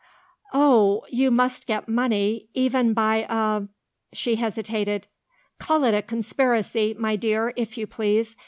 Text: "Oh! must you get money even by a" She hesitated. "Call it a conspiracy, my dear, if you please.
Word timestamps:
"Oh! 0.51 1.03
must 1.13 1.63
you 1.63 1.67
get 1.67 1.87
money 1.87 2.47
even 2.55 2.95
by 2.95 3.27
a" 3.29 3.67
She 4.17 4.35
hesitated. 4.37 5.05
"Call 5.59 5.83
it 5.83 5.93
a 5.93 6.01
conspiracy, 6.01 6.95
my 6.97 7.15
dear, 7.15 7.53
if 7.55 7.77
you 7.77 7.85
please. 7.85 8.35